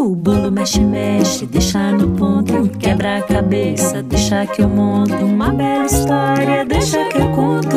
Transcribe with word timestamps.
O 0.00 0.16
bolo 0.16 0.50
mexe, 0.50 0.80
mexe, 0.80 1.44
deixa 1.44 1.92
no 1.92 2.16
ponto. 2.16 2.70
Quebra 2.78 3.18
a 3.18 3.22
cabeça, 3.22 4.02
deixa 4.02 4.46
que 4.46 4.62
eu 4.62 4.68
monto. 4.68 5.12
Uma 5.12 5.52
bela 5.52 5.84
história, 5.84 6.64
deixa 6.64 7.04
que 7.04 7.18
eu 7.18 7.30
conto. 7.32 7.76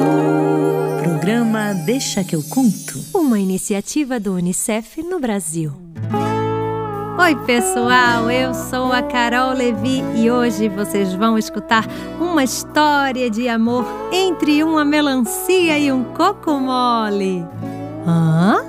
Programa 1.04 1.74
Deixa 1.86 2.24
que 2.24 2.34
eu 2.34 2.42
conto. 2.44 2.98
Uma 3.14 3.38
iniciativa 3.38 4.22
do 4.22 4.36
Unicef 4.36 5.04
no 5.04 5.20
Brasil. 5.20 5.74
Oi, 7.20 7.36
pessoal, 7.46 8.32
eu 8.32 8.54
sou 8.54 8.94
a 8.94 9.02
Carol 9.02 9.52
Levi 9.52 10.02
e 10.16 10.32
hoje 10.32 10.70
vocês 10.70 11.14
vão 11.14 11.38
escutar 11.38 11.86
uma 12.22 12.46
história 12.46 13.30
de 13.30 13.50
amor 13.50 13.86
entre 14.14 14.64
uma 14.64 14.86
melancia 14.86 15.78
e 15.78 15.92
um 15.92 16.06
coco 16.06 16.54
mole. 16.54 17.46
Hã? 18.08 18.64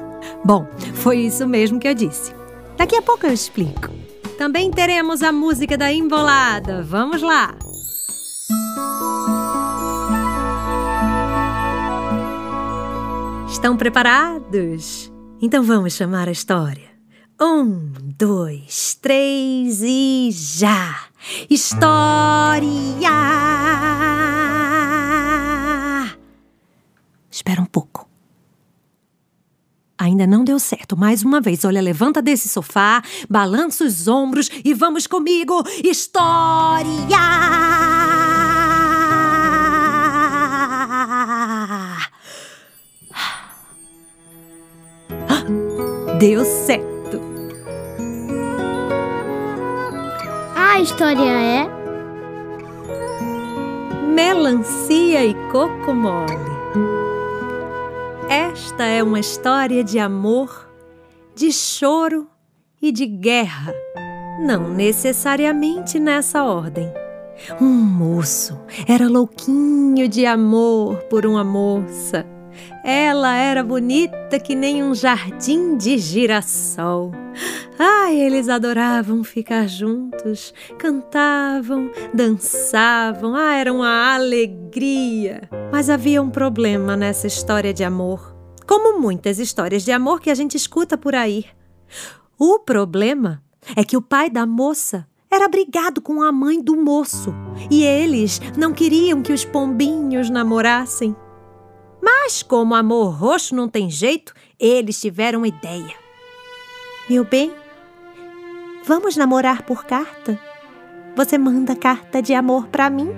Bom, 0.45 0.66
foi 0.95 1.18
isso 1.18 1.46
mesmo 1.46 1.79
que 1.79 1.86
eu 1.86 1.95
disse. 1.95 2.43
Daqui 2.77 2.96
a 2.96 3.02
pouco 3.02 3.27
eu 3.27 3.32
explico. 3.32 3.90
Também 4.36 4.70
teremos 4.70 5.22
a 5.22 5.30
música 5.30 5.76
da 5.76 5.93
embolada. 5.93 6.82
Vamos 6.82 7.22
lá! 7.22 7.54
Estão 13.48 13.76
preparados? 13.76 15.12
Então 15.40 15.62
vamos 15.62 15.95
chamar 15.95 16.29
a 16.29 16.32
história. 16.32 16.90
Um, 17.40 17.93
dois, 18.18 18.98
três 19.00 19.81
e 19.82 20.31
já! 20.32 21.04
História! 21.48 22.68
Espera 27.31 27.61
um 27.61 27.67
pouco. 27.67 27.93
Ainda 30.04 30.26
não 30.26 30.44
deu 30.44 30.58
certo. 30.58 30.99
Mais 30.99 31.22
uma 31.22 31.40
vez, 31.40 31.64
olha, 31.64 31.81
levanta 31.81 32.20
desse 32.20 32.47
sofá, 32.47 33.03
balança 33.27 33.84
os 33.84 34.06
ombros 34.06 34.50
e 34.62 34.75
vamos 34.75 35.06
comigo. 35.06 35.62
História! 35.83 36.84
Deu 46.19 46.45
certo. 46.45 47.19
A 50.55 50.81
história 50.81 51.31
é 51.31 51.67
Melancia 54.12 55.25
e 55.25 55.33
coco 55.50 55.95
mole. 55.95 56.53
Esta 58.37 58.85
é 58.85 59.01
uma 59.01 59.21
história 59.21 59.85
de 59.85 59.97
amor, 59.97 60.69
de 61.37 61.53
choro 61.53 62.27
e 62.83 62.91
de 62.91 63.07
guerra. 63.07 63.73
Não 64.41 64.75
necessariamente 64.75 66.01
nessa 66.01 66.43
ordem. 66.43 66.93
Um 67.61 67.69
moço 67.69 68.61
era 68.89 69.09
louquinho 69.09 70.09
de 70.09 70.27
amor 70.27 70.97
por 71.05 71.25
uma 71.25 71.45
moça. 71.45 72.27
Ela 72.83 73.36
era 73.36 73.62
bonita 73.62 74.38
que 74.38 74.55
nem 74.55 74.83
um 74.83 74.94
jardim 74.94 75.77
de 75.77 75.98
girassol. 75.98 77.12
Ah, 77.78 78.12
eles 78.12 78.48
adoravam 78.48 79.24
ficar 79.24 79.69
juntos, 79.69 80.55
cantavam, 80.78 81.91
dançavam. 82.12 83.34
Ah, 83.34 83.55
era 83.55 83.72
uma 83.72 84.14
alegria. 84.14 85.48
Mas 85.72 85.91
havia 85.91 86.22
um 86.22 86.30
problema 86.30 86.97
nessa 86.97 87.27
história 87.27 87.75
de 87.75 87.82
amor, 87.82 88.34
como 88.66 89.00
muitas 89.00 89.38
histórias 89.38 89.84
de 89.84 89.92
amor 89.92 90.20
que 90.20 90.30
a 90.30 90.34
gente 90.34 90.56
escuta 90.56 90.97
por 90.97 91.14
aí. 91.14 91.47
O 92.38 92.58
problema 92.60 93.42
é 93.77 93.82
que 93.82 93.97
o 93.97 94.02
pai 94.02 94.28
da 94.28 94.47
moça 94.47 95.06
era 95.30 95.48
brigado 95.48 96.00
com 96.00 96.22
a 96.22 96.30
mãe 96.30 96.62
do 96.62 96.77
moço 96.77 97.34
e 97.70 97.82
eles 97.82 98.41
não 98.56 98.72
queriam 98.72 99.20
que 99.20 99.32
os 99.32 99.44
pombinhos 99.44 100.30
namorassem. 100.30 101.16
Mas, 102.04 102.42
como 102.42 102.75
amor 102.75 103.15
roxo 103.15 103.54
não 103.54 103.66
tem 103.66 103.88
jeito, 103.88 104.34
eles 104.60 105.00
tiveram 105.00 105.38
uma 105.38 105.48
ideia. 105.48 105.94
Meu 107.09 107.25
bem, 107.25 107.50
vamos 108.84 109.16
namorar 109.16 109.62
por 109.62 109.87
carta? 109.87 110.38
Você 111.16 111.38
manda 111.38 111.75
carta 111.75 112.20
de 112.20 112.34
amor 112.34 112.66
para 112.66 112.91
mim 112.91 113.09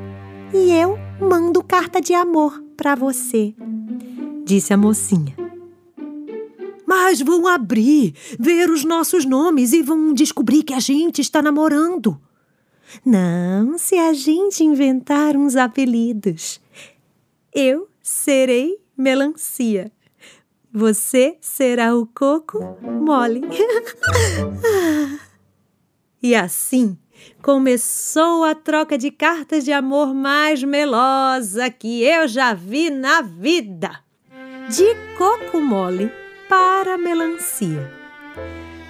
e 0.55 0.71
eu 0.71 0.97
mando 1.21 1.65
carta 1.65 2.01
de 2.01 2.15
amor 2.15 2.63
para 2.77 2.95
você, 2.95 3.53
disse 4.45 4.73
a 4.73 4.77
mocinha. 4.77 5.35
Mas 6.87 7.21
vão 7.21 7.49
abrir, 7.49 8.15
ver 8.39 8.71
os 8.71 8.85
nossos 8.85 9.25
nomes 9.25 9.73
e 9.73 9.83
vão 9.83 10.15
descobrir 10.15 10.63
que 10.63 10.73
a 10.73 10.79
gente 10.79 11.21
está 11.21 11.43
namorando. 11.43 12.21
Não, 13.05 13.77
se 13.79 13.97
a 13.97 14.13
gente 14.13 14.63
inventar 14.63 15.37
uns 15.37 15.57
apelidos. 15.57 16.61
Eu 17.53 17.89
serei 18.07 18.79
melancia. 18.97 19.91
Você 20.73 21.37
será 21.41 21.97
o 21.97 22.07
coco 22.07 22.79
mole. 22.81 23.41
e 26.23 26.33
assim 26.33 26.97
começou 27.43 28.45
a 28.45 28.55
troca 28.55 28.97
de 28.97 29.11
cartas 29.11 29.65
de 29.65 29.73
amor 29.73 30.15
mais 30.15 30.63
melosa 30.63 31.69
que 31.69 32.05
eu 32.05 32.29
já 32.29 32.55
vi 32.55 32.91
na 32.91 33.23
vida. 33.23 33.91
De 34.69 34.95
coco 35.19 35.61
mole 35.61 36.13
para 36.49 36.97
melancia. 36.97 37.93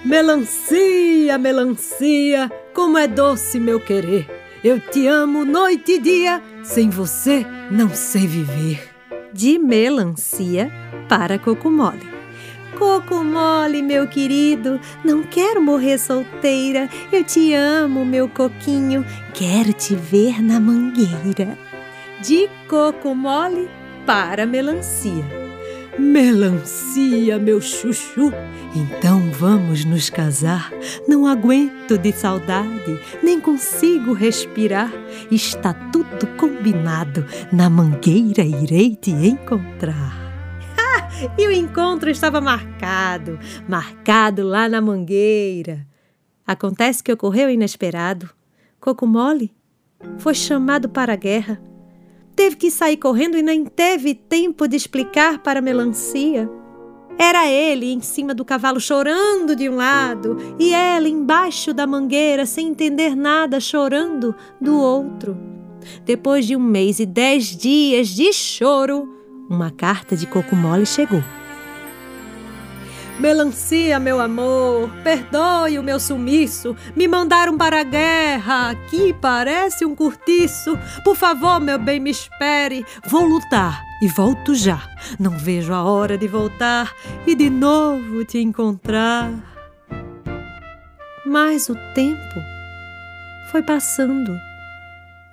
Melancia, 0.05 1.39
melancia, 1.39 2.51
como 2.71 2.99
é 2.99 3.07
doce 3.07 3.59
meu 3.59 3.79
querer. 3.79 4.29
Eu 4.63 4.79
te 4.79 5.07
amo 5.07 5.43
noite 5.43 5.93
e 5.93 5.99
dia, 5.99 6.43
sem 6.63 6.89
você 6.89 7.45
não 7.71 7.89
sei 7.89 8.27
viver 8.27 8.96
de 9.37 9.59
melancia 9.59 10.71
para 11.07 11.37
coco 11.37 11.69
mole. 11.69 12.09
Coco 12.75 13.23
mole, 13.23 13.83
meu 13.83 14.07
querido, 14.07 14.81
não 15.05 15.21
quero 15.21 15.61
morrer 15.61 15.99
solteira. 15.99 16.89
Eu 17.11 17.23
te 17.23 17.53
amo, 17.53 18.03
meu 18.03 18.27
coquinho, 18.27 19.05
quero 19.35 19.71
te 19.73 19.95
ver 19.95 20.41
na 20.41 20.59
mangueira. 20.59 21.55
De 22.19 22.49
coco 22.67 23.13
mole 23.13 23.69
para 24.07 24.47
melancia. 24.47 25.46
Melancia, 25.99 27.39
meu 27.39 27.59
chuchu, 27.59 28.31
então 28.75 29.31
vamos 29.31 29.83
nos 29.83 30.09
casar. 30.11 30.71
Não 31.07 31.25
aguento 31.25 31.97
de 31.97 32.11
saudade, 32.11 32.99
nem 33.23 33.41
consigo 33.41 34.13
respirar. 34.13 34.91
Está 35.31 35.73
tudo 35.73 36.27
combinado, 36.37 37.25
na 37.51 37.67
mangueira 37.67 38.43
irei 38.43 38.95
te 38.95 39.09
encontrar. 39.09 40.15
e 41.35 41.47
o 41.47 41.51
encontro 41.51 42.11
estava 42.11 42.39
marcado, 42.39 43.39
marcado 43.67 44.43
lá 44.43 44.69
na 44.69 44.79
mangueira. 44.79 45.85
Acontece 46.45 47.03
que 47.03 47.11
ocorreu 47.11 47.49
inesperado. 47.49 48.29
Coco 48.79 49.07
Mole 49.07 49.51
foi 50.19 50.35
chamado 50.35 50.89
para 50.89 51.13
a 51.13 51.17
guerra 51.17 51.59
teve 52.37 52.55
que 52.55 52.69
sair 52.69 52.97
correndo 52.97 53.35
e 53.35 53.41
nem 53.41 53.65
teve 53.65 54.13
tempo 54.13 54.67
de 54.67 54.77
explicar 54.77 55.39
para 55.39 55.57
a 55.57 55.61
melancia. 55.61 56.47
Era 57.17 57.47
ele 57.47 57.91
em 57.91 57.99
cima 57.99 58.31
do 58.31 58.45
cavalo 58.45 58.79
chorando 58.79 59.55
de 59.55 59.67
um 59.67 59.75
lado 59.75 60.37
e 60.59 60.71
ela 60.71 61.09
embaixo 61.09 61.73
da 61.73 61.87
mangueira 61.87 62.45
sem 62.45 62.67
entender 62.67 63.15
nada 63.15 63.59
chorando 63.59 64.35
do 64.61 64.77
outro. 64.77 65.35
Depois 66.05 66.45
de 66.45 66.55
um 66.55 66.59
mês 66.59 66.99
e 66.99 67.07
dez 67.07 67.57
dias 67.57 68.09
de 68.09 68.31
choro, 68.31 69.09
uma 69.49 69.71
carta 69.71 70.15
de 70.15 70.27
coco 70.27 70.55
mole 70.55 70.85
chegou. 70.85 71.23
Melancia, 73.19 73.99
meu 73.99 74.19
amor, 74.19 74.91
perdoe 75.03 75.79
o 75.79 75.83
meu 75.83 75.99
sumiço. 75.99 76.75
Me 76.95 77.07
mandaram 77.07 77.57
para 77.57 77.79
a 77.79 77.83
guerra. 77.83 78.69
Aqui 78.69 79.11
parece 79.19 79.83
um 79.83 79.95
curtiço. 79.95 80.77
Por 81.03 81.15
favor, 81.15 81.59
meu 81.59 81.79
bem, 81.79 81.99
me 81.99 82.11
espere. 82.11 82.85
Vou 83.07 83.25
lutar 83.25 83.83
e 84.03 84.07
volto 84.07 84.53
já. 84.53 84.87
Não 85.19 85.31
vejo 85.31 85.73
a 85.73 85.83
hora 85.83 86.15
de 86.15 86.27
voltar 86.27 86.93
e 87.25 87.33
de 87.33 87.49
novo 87.49 88.23
te 88.23 88.37
encontrar. 88.37 89.31
Mas 91.25 91.69
o 91.69 91.75
tempo 91.95 92.39
foi 93.51 93.63
passando. 93.63 94.31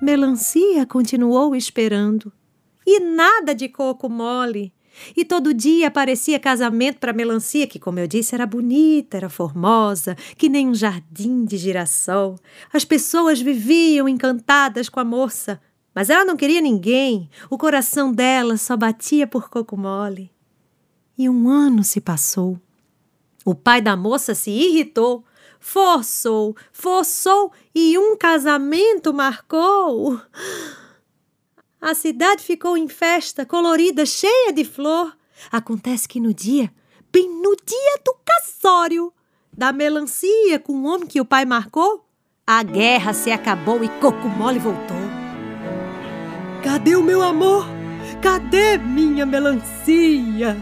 Melancia 0.00 0.86
continuou 0.86 1.54
esperando. 1.54 2.32
E 2.86 2.98
nada 3.00 3.54
de 3.54 3.68
coco 3.68 4.08
mole. 4.08 4.72
E 5.16 5.24
todo 5.24 5.54
dia 5.54 5.90
parecia 5.90 6.38
casamento 6.38 6.98
para 6.98 7.12
melancia, 7.12 7.66
que, 7.66 7.78
como 7.78 7.98
eu 7.98 8.06
disse, 8.06 8.34
era 8.34 8.46
bonita, 8.46 9.16
era 9.16 9.28
formosa, 9.28 10.16
que 10.36 10.48
nem 10.48 10.68
um 10.68 10.74
jardim 10.74 11.44
de 11.44 11.56
girassol. 11.56 12.38
As 12.72 12.84
pessoas 12.84 13.40
viviam 13.40 14.08
encantadas 14.08 14.88
com 14.88 15.00
a 15.00 15.04
moça, 15.04 15.60
mas 15.94 16.10
ela 16.10 16.24
não 16.24 16.36
queria 16.36 16.60
ninguém. 16.60 17.28
O 17.48 17.56
coração 17.56 18.12
dela 18.12 18.56
só 18.56 18.76
batia 18.76 19.26
por 19.26 19.48
coco 19.48 19.76
mole. 19.76 20.30
E 21.16 21.28
um 21.28 21.48
ano 21.48 21.84
se 21.84 22.00
passou. 22.00 22.60
O 23.44 23.54
pai 23.54 23.80
da 23.80 23.96
moça 23.96 24.34
se 24.34 24.50
irritou, 24.50 25.24
forçou, 25.60 26.56
forçou 26.72 27.52
e 27.74 27.96
um 27.96 28.16
casamento 28.16 29.14
marcou. 29.14 30.20
A 31.84 31.92
cidade 31.92 32.42
ficou 32.42 32.78
em 32.78 32.88
festa, 32.88 33.44
colorida, 33.44 34.06
cheia 34.06 34.50
de 34.50 34.64
flor. 34.64 35.14
Acontece 35.52 36.08
que 36.08 36.18
no 36.18 36.32
dia, 36.32 36.72
bem 37.12 37.28
no 37.28 37.54
dia 37.54 38.00
do 38.02 38.16
casório, 38.24 39.12
da 39.52 39.70
melancia 39.70 40.58
com 40.58 40.72
o 40.72 40.84
homem 40.86 41.06
que 41.06 41.20
o 41.20 41.26
pai 41.26 41.44
marcou, 41.44 42.08
a 42.46 42.62
guerra 42.62 43.12
se 43.12 43.30
acabou 43.30 43.84
e 43.84 43.88
Coco 44.00 44.30
Mole 44.30 44.58
voltou. 44.58 44.96
Cadê 46.62 46.96
o 46.96 47.02
meu 47.02 47.20
amor? 47.20 47.66
Cadê 48.22 48.78
minha 48.78 49.26
melancia? 49.26 50.56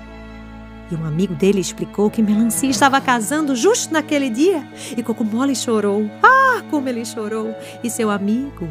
E 0.90 0.94
um 0.96 1.06
amigo 1.06 1.36
dele 1.36 1.60
explicou 1.60 2.10
que 2.10 2.20
Melancia 2.20 2.68
estava 2.68 3.00
casando 3.00 3.54
justo 3.54 3.92
naquele 3.92 4.28
dia. 4.28 4.66
E 4.96 5.04
Coco 5.04 5.22
Mole 5.22 5.54
chorou. 5.54 6.10
Ah, 6.20 6.64
como 6.68 6.88
ele 6.88 7.04
chorou! 7.04 7.54
E 7.82 7.88
seu 7.88 8.10
amigo, 8.10 8.68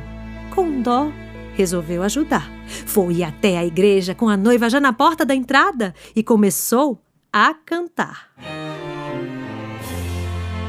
com 0.53 0.81
dó, 0.81 1.09
resolveu 1.61 2.01
ajudar. 2.01 2.51
Foi 2.85 3.23
até 3.23 3.57
a 3.57 3.65
igreja 3.65 4.15
com 4.15 4.27
a 4.27 4.35
noiva 4.35 4.67
já 4.67 4.79
na 4.79 4.91
porta 4.91 5.23
da 5.23 5.35
entrada 5.35 5.93
e 6.15 6.23
começou 6.23 6.99
a 7.31 7.53
cantar. 7.53 8.31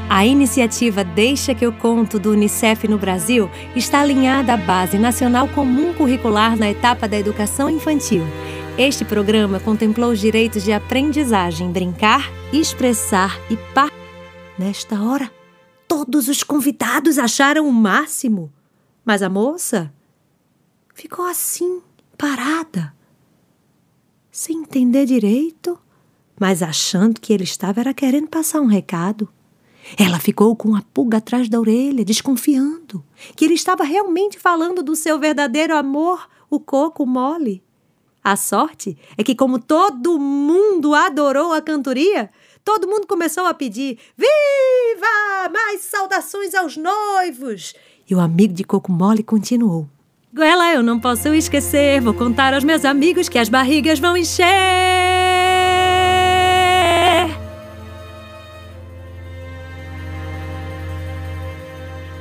A 0.07 0.25
iniciativa 0.27 1.03
Deixa 1.03 1.55
que 1.55 1.65
eu 1.65 1.73
conto 1.73 2.19
do 2.19 2.31
Unicef 2.31 2.87
no 2.87 2.99
Brasil 2.99 3.49
está 3.75 4.01
alinhada 4.01 4.53
à 4.53 4.57
Base 4.57 4.99
Nacional 4.99 5.47
Comum 5.47 5.93
Curricular 5.95 6.55
na 6.55 6.69
etapa 6.69 7.07
da 7.07 7.17
educação 7.17 7.67
infantil. 7.69 8.21
Este 8.77 9.03
programa 9.03 9.59
contemplou 9.59 10.11
os 10.11 10.19
direitos 10.19 10.63
de 10.63 10.71
aprendizagem, 10.71 11.71
brincar, 11.71 12.29
expressar 12.51 13.39
e 13.49 13.57
par. 13.73 13.89
Nesta 14.59 15.01
hora, 15.01 15.31
todos 15.87 16.27
os 16.27 16.43
convidados 16.43 17.17
acharam 17.17 17.67
o 17.67 17.71
máximo. 17.71 18.51
Mas 19.03 19.23
a 19.23 19.29
moça 19.29 19.91
ficou 20.93 21.25
assim, 21.25 21.81
parada, 22.17 22.93
sem 24.31 24.59
entender 24.59 25.05
direito, 25.05 25.79
mas 26.39 26.63
achando 26.63 27.19
que 27.19 27.33
ele 27.33 27.43
estava 27.43 27.79
era 27.79 27.93
querendo 27.93 28.27
passar 28.27 28.61
um 28.61 28.67
recado. 28.67 29.29
Ela 29.97 30.19
ficou 30.19 30.55
com 30.55 30.75
a 30.75 30.81
pulga 30.81 31.17
atrás 31.17 31.49
da 31.49 31.59
orelha, 31.59 32.05
desconfiando 32.05 33.03
que 33.35 33.45
ele 33.45 33.53
estava 33.53 33.83
realmente 33.83 34.39
falando 34.39 34.81
do 34.81 34.95
seu 34.95 35.19
verdadeiro 35.19 35.75
amor, 35.75 36.27
o 36.49 36.59
coco 36.59 37.05
mole. 37.05 37.61
A 38.23 38.37
sorte 38.37 38.97
é 39.17 39.23
que, 39.23 39.35
como 39.35 39.59
todo 39.59 40.17
mundo 40.17 40.95
adorou 40.95 41.51
a 41.51 41.61
cantoria, 41.61 42.29
todo 42.63 42.87
mundo 42.87 43.05
começou 43.05 43.45
a 43.45 43.53
pedir: 43.53 43.99
Viva! 44.15 45.49
Mais 45.51 45.81
saudações 45.81 46.55
aos 46.55 46.77
noivos! 46.77 47.73
E 48.09 48.15
o 48.15 48.21
amigo 48.21 48.53
de 48.53 48.63
coco 48.63 48.91
mole 48.91 49.21
continuou: 49.21 49.89
Goela, 50.35 50.73
eu 50.73 50.81
não 50.81 50.99
posso 50.99 51.31
esquecer, 51.35 52.01
vou 52.01 52.11
contar 52.11 52.55
aos 52.55 52.63
meus 52.63 52.83
amigos 52.85 53.29
que 53.29 53.37
as 53.37 53.49
barrigas 53.49 53.99
vão 53.99 54.17
encher. 54.17 54.47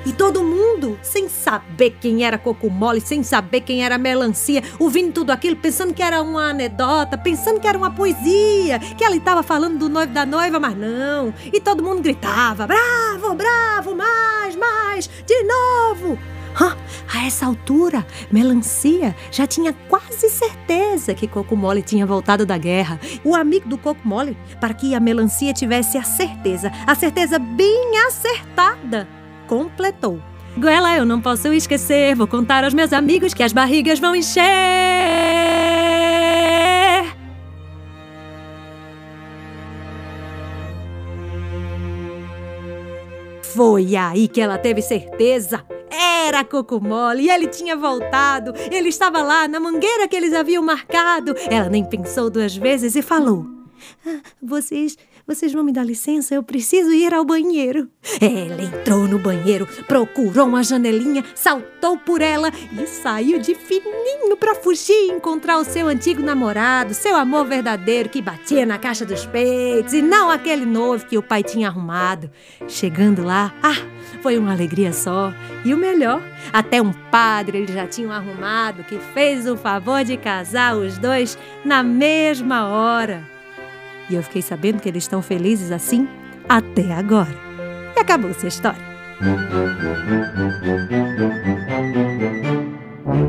E 0.04 0.12
todo 0.12 0.44
mundo, 0.44 0.98
sem 1.00 1.26
saber 1.26 1.96
quem 2.02 2.22
era 2.22 2.36
coco 2.36 2.68
mole, 2.68 3.00
sem 3.00 3.22
saber 3.22 3.62
quem 3.62 3.82
era 3.82 3.96
melancia, 3.96 4.62
ouvindo 4.78 5.14
tudo 5.14 5.30
aquilo, 5.30 5.56
pensando 5.56 5.94
que 5.94 6.02
era 6.02 6.20
uma 6.20 6.50
anedota, 6.50 7.16
pensando 7.16 7.60
que 7.60 7.66
era 7.66 7.78
uma 7.78 7.92
poesia, 7.92 8.78
que 8.78 9.02
ela 9.02 9.16
estava 9.16 9.42
falando 9.42 9.78
do 9.78 9.88
noivo 9.88 10.12
da 10.12 10.26
noiva, 10.26 10.60
mas 10.60 10.76
não. 10.76 11.32
E 11.50 11.58
todo 11.58 11.82
mundo 11.82 12.02
gritava: 12.02 12.66
bravo, 12.66 13.34
bravo, 13.34 13.96
mais, 13.96 14.54
mais, 14.54 15.08
de 15.26 15.42
novo. 15.44 16.18
A 16.54 17.26
essa 17.26 17.46
altura, 17.46 18.06
Melancia 18.30 19.14
já 19.30 19.46
tinha 19.46 19.72
quase 19.88 20.28
certeza 20.28 21.14
que 21.14 21.26
Coco 21.26 21.56
Mole 21.56 21.82
tinha 21.82 22.06
voltado 22.06 22.44
da 22.44 22.58
guerra. 22.58 23.00
O 23.24 23.34
amigo 23.34 23.68
do 23.68 23.78
Coco 23.78 24.06
Mole, 24.06 24.36
para 24.60 24.74
que 24.74 24.94
a 24.94 25.00
Melancia 25.00 25.52
tivesse 25.52 25.96
a 25.98 26.02
certeza, 26.02 26.72
a 26.86 26.94
certeza 26.94 27.38
bem 27.38 27.98
acertada 28.06 29.08
completou. 29.46 30.20
Goela, 30.56 30.94
eu 30.96 31.06
não 31.06 31.20
posso 31.20 31.52
esquecer, 31.52 32.14
vou 32.14 32.26
contar 32.26 32.64
aos 32.64 32.74
meus 32.74 32.92
amigos 32.92 33.32
que 33.32 33.42
as 33.42 33.52
barrigas 33.52 33.98
vão 33.98 34.14
encher. 34.14 34.42
Foi 43.54 43.96
aí 43.96 44.28
que 44.28 44.40
ela 44.40 44.56
teve 44.56 44.80
certeza. 44.80 45.62
Era 45.92 46.44
Coco 46.44 46.80
Mole 46.80 47.24
e 47.24 47.30
ele 47.30 47.46
tinha 47.46 47.76
voltado. 47.76 48.54
Ele 48.70 48.88
estava 48.88 49.22
lá 49.22 49.46
na 49.46 49.60
mangueira 49.60 50.08
que 50.08 50.16
eles 50.16 50.32
haviam 50.32 50.62
marcado. 50.62 51.34
Ela 51.50 51.68
nem 51.68 51.84
pensou 51.84 52.30
duas 52.30 52.56
vezes 52.56 52.96
e 52.96 53.02
falou: 53.02 53.46
ah, 54.06 54.20
Vocês 54.42 54.96
vocês 55.26 55.52
vão 55.52 55.62
me 55.62 55.72
dar 55.72 55.84
licença? 55.84 56.34
Eu 56.34 56.42
preciso 56.42 56.92
ir 56.92 57.14
ao 57.14 57.24
banheiro. 57.24 57.88
Ela 58.20 58.62
entrou 58.62 59.06
no 59.06 59.18
banheiro, 59.18 59.66
procurou 59.86 60.46
uma 60.46 60.62
janelinha, 60.62 61.24
saltou 61.34 61.96
por 61.96 62.20
ela 62.20 62.50
e 62.72 62.86
saiu 62.86 63.38
de 63.38 63.54
fininho 63.54 64.36
para 64.36 64.54
fugir 64.54 64.92
e 64.92 65.12
encontrar 65.12 65.58
o 65.58 65.64
seu 65.64 65.86
antigo 65.86 66.22
namorado, 66.22 66.94
seu 66.94 67.16
amor 67.16 67.46
verdadeiro 67.46 68.08
que 68.08 68.20
batia 68.20 68.66
na 68.66 68.78
caixa 68.78 69.04
dos 69.04 69.24
peitos 69.26 69.92
e 69.92 70.02
não 70.02 70.30
aquele 70.30 70.66
novo 70.66 71.06
que 71.06 71.16
o 71.16 71.22
pai 71.22 71.42
tinha 71.42 71.68
arrumado. 71.68 72.30
Chegando 72.66 73.24
lá, 73.24 73.54
ah, 73.62 73.76
foi 74.20 74.38
uma 74.38 74.52
alegria 74.52 74.92
só. 74.92 75.32
E 75.64 75.72
o 75.72 75.76
melhor, 75.76 76.22
até 76.52 76.82
um 76.82 76.92
padre 76.92 77.58
eles 77.58 77.74
já 77.74 77.86
tinham 77.86 78.10
arrumado 78.10 78.84
que 78.84 78.98
fez 79.14 79.46
o 79.46 79.56
favor 79.56 80.04
de 80.04 80.16
casar 80.16 80.76
os 80.76 80.98
dois 80.98 81.38
na 81.64 81.82
mesma 81.82 82.68
hora. 82.68 83.31
E 84.10 84.14
eu 84.14 84.22
fiquei 84.22 84.42
sabendo 84.42 84.80
que 84.80 84.88
eles 84.88 85.04
estão 85.04 85.22
felizes 85.22 85.70
assim 85.70 86.08
até 86.48 86.92
agora. 86.92 87.34
E 87.96 88.00
acabou-se 88.00 88.44
a 88.44 88.48
história. 88.48 88.92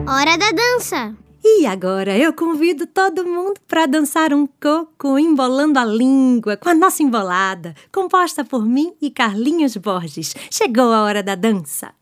Hora 0.07 0.37
da 0.37 0.51
dança! 0.51 1.15
E 1.43 1.65
agora 1.65 2.17
eu 2.17 2.31
convido 2.31 2.87
todo 2.87 3.25
mundo 3.25 3.59
para 3.67 3.85
dançar 3.85 4.33
um 4.33 4.47
coco 4.47 5.19
embolando 5.19 5.77
a 5.77 5.83
língua 5.83 6.55
com 6.55 6.69
a 6.69 6.73
nossa 6.73 7.03
embolada, 7.03 7.75
composta 7.91 8.45
por 8.45 8.65
mim 8.65 8.93
e 9.01 9.11
Carlinhos 9.11 9.75
Borges. 9.75 10.33
Chegou 10.49 10.93
a 10.93 11.03
hora 11.03 11.21
da 11.21 11.35
dança! 11.35 11.93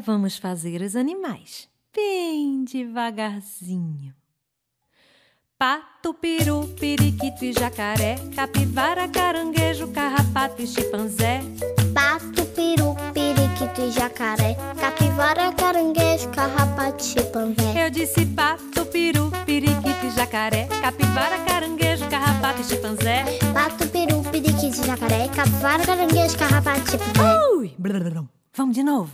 Vamos 0.00 0.38
fazer 0.38 0.80
os 0.82 0.96
animais, 0.96 1.68
bem 1.94 2.64
devagarzinho. 2.64 4.14
Pato, 5.58 6.14
peru, 6.14 6.66
periquito 6.80 7.44
e 7.44 7.52
jacaré, 7.52 8.16
capivara, 8.34 9.06
caranguejo, 9.08 9.88
carrapato 9.88 10.62
e 10.62 10.66
chimpanzé. 10.66 11.42
Pato, 11.92 12.46
peru, 12.54 12.96
periquito 13.12 13.82
e 13.82 13.90
jacaré, 13.90 14.56
capivara, 14.80 15.52
caranguejo, 15.52 16.30
carrapato 16.30 17.04
e 17.04 17.06
chimpanzé. 17.06 17.86
Eu 17.86 17.90
disse 17.90 18.24
pato, 18.24 18.79
peru, 18.90 19.30
periquito 19.46 20.10
jacaré, 20.14 20.66
capivara, 20.80 21.38
caranguejo, 21.44 22.06
carrapato 22.08 22.60
e 22.60 22.64
chimpanzé. 22.64 23.24
Pato, 23.54 23.86
peru, 23.88 24.22
periquito 24.22 24.84
jacaré, 24.84 25.28
capivara, 25.28 25.84
caranguejo, 25.84 26.36
carrapato 26.36 26.80
e 26.80 26.90
chimpanzé. 26.90 27.38
Ui! 27.56 27.74
Vamos 28.56 28.74
de 28.74 28.82
novo. 28.82 29.10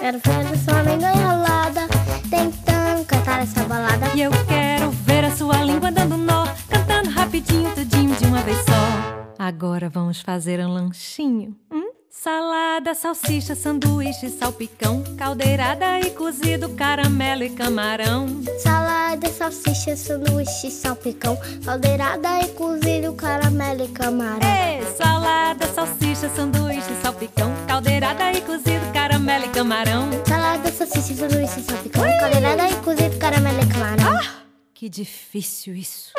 Quero 0.00 0.18
ver 0.18 0.46
a 0.46 0.56
sua 0.56 0.82
língua 0.82 1.10
enrolada, 1.12 1.86
tentando 2.30 3.04
cantar 3.06 3.42
essa 3.42 3.64
balada. 3.64 4.06
E 4.14 4.22
eu 4.22 4.30
quero 4.46 4.90
ver 4.90 5.24
a 5.24 5.30
sua 5.36 5.62
língua 5.62 5.90
dando 5.90 6.16
nó, 6.16 6.44
cantando 6.68 7.10
rapidinho, 7.10 7.70
tudinho 7.74 8.14
de 8.16 8.24
uma 8.26 8.42
vez 8.42 8.58
só. 8.58 9.34
Agora 9.38 9.88
vamos 9.88 10.20
fazer 10.20 10.60
um 10.60 10.72
lanchinho. 10.72 11.56
Hum? 11.70 11.79
Salada, 12.22 12.94
salsicha, 12.94 13.54
sanduíche, 13.54 14.28
salpicão, 14.28 15.02
caldeirada 15.16 16.00
e 16.00 16.10
cozido, 16.10 16.68
caramelo 16.68 17.44
e 17.44 17.48
camarão. 17.48 18.42
Salada, 18.62 19.26
salsicha, 19.30 19.96
sanduíche, 19.96 20.70
salpicão, 20.70 21.38
caldeirada 21.64 22.40
e 22.40 22.48
cozido, 22.48 23.14
caramelo 23.14 23.84
e 23.84 23.88
camarão. 23.88 24.38
Ei, 24.46 24.84
salada 24.98 25.66
salsicha, 25.68 26.28
sanduíche, 26.28 26.94
salpicão, 27.00 27.54
caldeirada 27.66 28.30
e 28.34 28.42
cozido, 28.42 28.92
caramelo 28.92 29.46
e 29.46 29.48
camarão. 29.48 30.10
Salada, 30.28 30.70
salsicha, 30.72 31.14
sanduíche, 31.14 31.62
salpicão, 31.62 32.02
caldeirada 32.20 32.68
e 32.68 32.76
cozido, 32.84 33.16
caramelo 33.16 33.62
e 33.62 33.66
camarão. 33.66 34.18
Ah, 34.18 34.42
que 34.74 34.90
difícil 34.90 35.74
isso. 35.74 36.12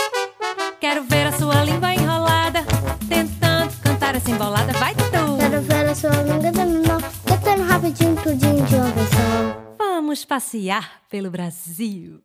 Quero 0.80 1.04
ver 1.04 1.28
a 1.28 1.32
sua 1.34 1.64
língua 1.64 1.94
enrolada, 1.94 2.66
tentando 3.08 3.72
cantar 3.84 4.16
essa 4.16 4.32
embolada. 4.32 4.74
Vai 4.74 4.96
tu! 4.96 5.41
Sua 5.94 6.24
língua 6.24 6.52
dando 6.52 6.88
nó, 6.88 6.98
cantando 7.26 7.64
rapidinho, 7.64 8.16
tudinho 8.24 8.66
de 8.66 8.76
uma 8.76 8.92
vez 8.92 9.10
só. 9.10 9.76
Vamos 9.78 10.24
passear 10.24 11.02
pelo 11.10 11.30
Brasil. 11.30 12.22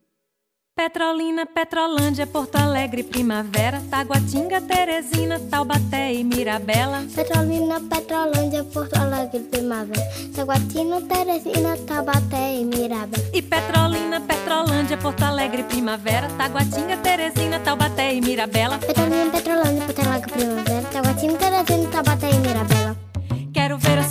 Petrolina, 0.76 1.44
Petrolândia, 1.44 2.26
Porto 2.26 2.56
Alegre, 2.56 3.02
Primavera, 3.02 3.82
Taguatinga, 3.90 4.60
Teresina, 4.60 5.40
Taubaté 5.40 6.14
e 6.14 6.22
Mirabela. 6.22 7.04
Petrolina, 7.14 7.80
Petrolândia, 7.80 8.62
Porto 8.62 8.94
Alegre, 8.94 9.40
Primavera, 9.40 10.06
Taguatinga, 10.34 11.00
Teresina, 11.00 11.76
Taubaté 11.78 12.56
e 12.56 12.64
Mirabela. 12.64 13.28
E 13.32 13.42
Petrolina, 13.42 14.20
Petrolândia, 14.20 14.96
Porto 14.98 15.24
Alegre, 15.24 15.62
Primavera, 15.64 16.28
Taguatinga, 16.38 16.96
Teresina, 16.98 17.58
Taubaté 17.58 18.14
e 18.14 18.20
Mirabela. 18.20 18.78
Petrolina, 18.78 19.30
Petrolândia, 19.32 19.84
Porto 19.84 20.00
Alegre, 20.00 20.32
Primavera, 20.32 20.88
Taguatinga, 20.92 21.38
Teresina, 21.38 21.90
Taubaté 21.90 22.30
e 22.30 22.38
Mirabela. 22.38 22.75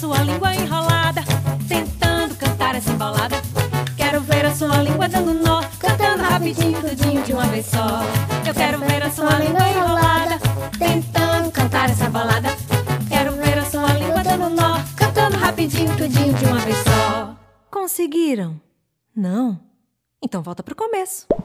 Sua 0.05 0.21
língua 0.21 0.53
enrolada, 0.53 1.24
tentando 1.67 2.35
cantar 2.35 2.75
essa 2.75 2.91
embolada. 2.91 3.38
Quero 3.97 4.21
ver 4.21 4.45
a 4.45 4.53
sua 4.53 4.83
língua 4.83 5.09
dando 5.09 5.33
nó, 5.33 5.63
cantando 5.79 6.21
rapidinho, 6.21 6.79
tudinho 6.79 7.24
de 7.24 7.33
uma 7.33 7.47
vez 7.47 7.65
só. 7.65 8.01
Eu 8.47 8.53
quero 8.53 8.77
ver 8.81 9.01
a 9.01 9.09
sua 9.09 9.39
língua 9.39 9.67
enrolada, 9.67 10.38
tentando 10.77 11.51
cantar 11.51 11.89
essa 11.89 12.07
balada. 12.07 12.50
Quero 13.09 13.31
ver 13.31 13.57
a 13.57 13.65
sua 13.65 13.93
língua 13.93 14.24
dando 14.24 14.51
nó, 14.51 14.77
cantando 14.95 15.38
rapidinho, 15.38 15.97
tudinho 15.97 16.35
de 16.35 16.45
uma 16.45 16.59
vez 16.59 16.77
só. 16.83 17.35
Conseguiram? 17.71 18.62
Não? 19.15 19.59
Então 20.21 20.43
volta 20.43 20.62
pro 20.62 20.75
começo. 20.75 21.25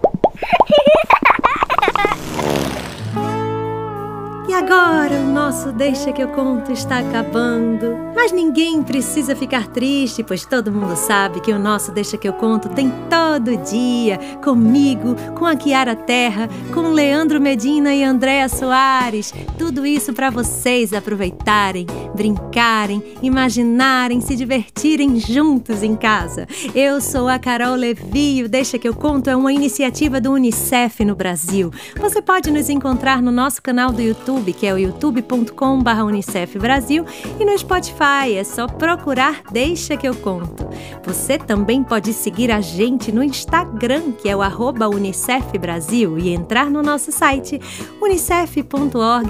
E 4.48 4.54
agora 4.54 5.14
o 5.16 5.32
nosso 5.32 5.70
Deixa 5.72 6.12
que 6.12 6.22
eu 6.22 6.28
conto 6.28 6.72
está 6.72 6.98
acabando. 6.98 7.98
Mas 8.14 8.32
ninguém 8.32 8.82
precisa 8.82 9.36
ficar 9.36 9.68
triste, 9.68 10.22
pois 10.22 10.44
todo 10.44 10.72
mundo 10.72 10.96
sabe 10.96 11.40
que 11.40 11.52
o 11.52 11.58
nosso 11.58 11.92
Deixa 11.92 12.16
que 12.16 12.28
eu 12.28 12.32
conto 12.32 12.68
tem 12.68 12.92
todo 13.08 13.56
dia 13.58 14.18
comigo, 14.42 15.14
com 15.38 15.46
a 15.46 15.54
Kiara 15.54 15.94
Terra, 15.94 16.48
com 16.74 16.90
Leandro 16.90 17.40
Medina 17.40 17.94
e 17.94 18.02
Andréa 18.02 18.48
Soares. 18.48 19.32
Tudo 19.56 19.86
isso 19.86 20.12
para 20.12 20.30
vocês 20.30 20.92
aproveitarem, 20.92 21.86
brincarem, 22.14 23.02
imaginarem, 23.22 24.20
se 24.20 24.34
divertirem 24.34 25.18
juntos 25.20 25.82
em 25.82 25.94
casa. 25.94 26.46
Eu 26.74 27.00
sou 27.00 27.28
a 27.28 27.38
Carol 27.38 27.74
Levi 27.74 28.38
e 28.38 28.42
o 28.42 28.48
Deixa 28.48 28.78
que 28.78 28.88
eu 28.88 28.94
conto 28.94 29.30
é 29.30 29.36
uma 29.36 29.52
iniciativa 29.52 30.20
do 30.20 30.32
UNICEF 30.32 31.04
no 31.04 31.14
Brasil. 31.14 31.70
Você 32.00 32.20
pode 32.20 32.50
nos 32.50 32.68
encontrar 32.68 33.22
no 33.22 33.30
nosso 33.30 33.62
canal 33.62 33.92
do 33.92 34.02
YouTube 34.02 34.29
YouTube, 34.30 34.52
que 34.52 34.66
é 34.66 34.72
o 34.72 34.78
youtube.com.br 34.78 36.02
Unicef 36.04 36.58
Brasil, 36.58 37.04
e 37.38 37.44
no 37.44 37.58
Spotify 37.58 38.34
é 38.36 38.44
só 38.44 38.68
procurar 38.68 39.42
Deixa 39.50 39.96
que 39.96 40.06
eu 40.06 40.14
conto. 40.14 40.68
Você 41.04 41.36
também 41.36 41.82
pode 41.82 42.12
seguir 42.12 42.52
a 42.52 42.60
gente 42.60 43.10
no 43.10 43.24
Instagram, 43.24 44.12
que 44.12 44.28
é 44.28 44.36
o 44.36 44.42
arroba 44.42 44.88
Unicef 44.88 45.58
Brasil, 45.58 46.16
e 46.18 46.30
entrar 46.30 46.70
no 46.70 46.82
nosso 46.82 47.10
site 47.10 47.60
unicef.org.br. 48.00 49.26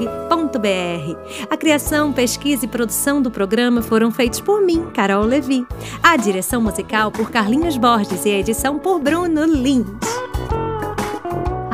A 1.49 1.57
criação, 1.57 2.13
pesquisa 2.13 2.67
e 2.67 2.69
produção 2.69 3.23
do 3.23 3.31
programa 3.31 3.81
foram 3.81 4.11
feitos 4.11 4.41
por 4.41 4.61
mim, 4.61 4.91
Carol 4.93 5.25
Levi. 5.25 5.67
A 6.03 6.17
direção 6.17 6.61
musical 6.61 7.11
por 7.11 7.31
Carlinhos 7.31 7.79
Borges 7.79 8.25
e 8.27 8.31
a 8.31 8.39
edição 8.39 8.79
por 8.79 9.01
Bruno 9.01 9.45
Lins. 9.45 10.30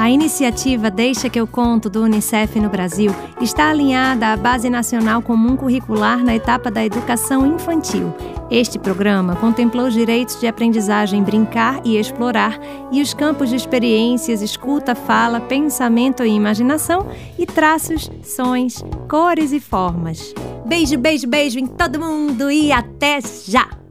A 0.07 0.11
iniciativa 0.11 0.89
Deixa 0.89 1.29
que 1.29 1.41
eu 1.41 1.49
conto 1.49 1.91
do 1.91 2.05
Unicef 2.05 2.61
no 2.61 2.69
Brasil 2.69 3.13
está 3.41 3.71
alinhada 3.71 4.29
à 4.29 4.37
Base 4.37 4.71
Nacional 4.71 5.21
Comum 5.21 5.57
Curricular 5.57 6.23
na 6.23 6.37
etapa 6.37 6.71
da 6.71 6.87
educação 6.87 7.45
infantil. 7.45 8.15
Este 8.49 8.79
programa 8.79 9.35
contemplou 9.35 9.89
os 9.89 9.95
direitos 9.95 10.39
de 10.39 10.47
aprendizagem 10.47 11.25
brincar 11.25 11.81
e 11.85 11.97
explorar 11.97 12.57
e 12.93 13.03
os 13.03 13.13
campos 13.13 13.51
de 13.51 13.57
experiências, 13.57 14.43
escuta, 14.43 14.95
fala, 14.95 15.41
pensamento 15.41 16.25
e 16.25 16.31
imaginação 16.31 17.09
e 17.37 17.45
traços, 17.45 18.09
sons, 18.23 18.85
cores 19.09 19.51
e 19.51 19.59
formas. 19.59 20.33
Beijo, 20.65 20.97
beijo, 20.97 21.27
beijo 21.27 21.59
em 21.59 21.67
todo 21.67 21.99
mundo 21.99 22.49
e 22.49 22.71
até 22.71 23.19
já! 23.21 23.86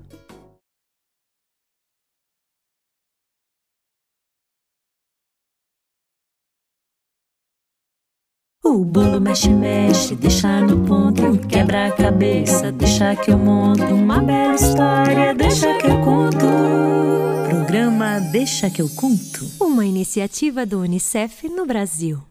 O 8.75 8.83
bolo 8.83 9.21
mexe, 9.21 9.47
mexe, 9.47 10.15
deixa 10.17 10.59
no 10.59 10.85
ponto, 10.85 11.37
quebra 11.47 11.87
a 11.87 11.91
cabeça, 11.91 12.73
deixa 12.73 13.15
que 13.15 13.31
eu 13.31 13.37
monto 13.37 13.85
uma 13.85 14.19
bela 14.19 14.53
história, 14.53 15.33
deixa 15.33 15.77
que 15.77 15.87
eu 15.87 16.01
conto. 16.01 16.45
Programa 17.47 18.19
Deixa 18.33 18.69
que 18.69 18.81
eu 18.81 18.89
conto. 18.89 19.49
Uma 19.61 19.85
iniciativa 19.85 20.65
do 20.65 20.81
Unicef 20.81 21.47
no 21.47 21.65
Brasil. 21.65 22.21